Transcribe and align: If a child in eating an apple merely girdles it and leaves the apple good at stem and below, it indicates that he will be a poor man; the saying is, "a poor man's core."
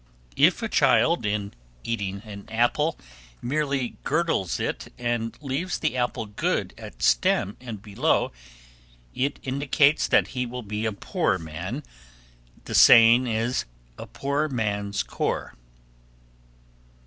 If 0.35 0.63
a 0.63 0.67
child 0.67 1.27
in 1.27 1.53
eating 1.83 2.23
an 2.25 2.45
apple 2.49 2.97
merely 3.39 3.97
girdles 4.03 4.59
it 4.59 4.91
and 4.97 5.37
leaves 5.43 5.77
the 5.77 5.95
apple 5.95 6.25
good 6.25 6.73
at 6.75 7.03
stem 7.03 7.55
and 7.61 7.83
below, 7.83 8.31
it 9.13 9.37
indicates 9.43 10.07
that 10.07 10.29
he 10.29 10.47
will 10.47 10.63
be 10.63 10.87
a 10.87 10.91
poor 10.91 11.37
man; 11.37 11.83
the 12.65 12.73
saying 12.73 13.27
is, 13.27 13.65
"a 13.95 14.07
poor 14.07 14.49
man's 14.49 15.03
core." 15.03 15.53